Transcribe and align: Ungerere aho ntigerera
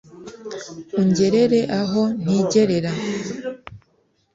Ungerere 0.99 1.59
aho 1.81 2.01
ntigerera 2.23 2.91